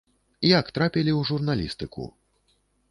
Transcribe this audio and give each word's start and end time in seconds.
Як 0.59 0.71
трапілі 0.79 1.11
ў 1.19 1.31
журналістыку? 1.31 2.11